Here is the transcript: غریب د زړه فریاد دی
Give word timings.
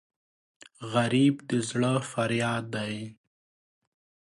غریب 0.93 1.35
د 1.49 1.51
زړه 1.69 1.93
فریاد 2.11 2.63
دی 2.75 2.95